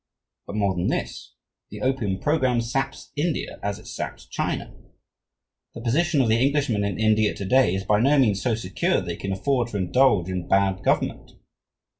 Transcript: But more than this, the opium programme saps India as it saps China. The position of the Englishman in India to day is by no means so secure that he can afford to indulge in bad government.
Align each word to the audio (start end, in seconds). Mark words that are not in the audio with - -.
But 0.47 0.55
more 0.55 0.73
than 0.75 0.87
this, 0.87 1.35
the 1.69 1.81
opium 1.81 2.17
programme 2.19 2.59
saps 2.61 3.11
India 3.15 3.59
as 3.61 3.77
it 3.77 3.85
saps 3.85 4.25
China. 4.25 4.73
The 5.75 5.81
position 5.81 6.21
of 6.21 6.27
the 6.27 6.43
Englishman 6.43 6.83
in 6.83 6.99
India 6.99 7.35
to 7.35 7.45
day 7.45 7.75
is 7.75 7.83
by 7.83 7.99
no 7.99 8.17
means 8.17 8.41
so 8.41 8.55
secure 8.55 8.99
that 8.99 9.11
he 9.11 9.17
can 9.17 9.31
afford 9.33 9.67
to 9.67 9.77
indulge 9.77 10.27
in 10.27 10.47
bad 10.47 10.83
government. 10.83 11.33